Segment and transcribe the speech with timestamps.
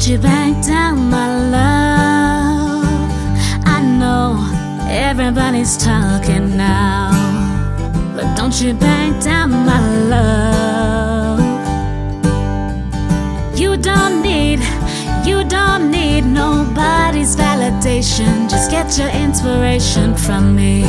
[0.00, 2.84] don't you back down, my love.
[3.66, 4.48] I know
[4.88, 7.10] everybody's talking now,
[8.16, 11.40] but don't you back down, my love.
[13.58, 14.60] You don't need,
[15.26, 18.48] you don't need nobody's validation.
[18.48, 20.82] Just get your inspiration from me.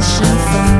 [0.00, 0.71] 是否？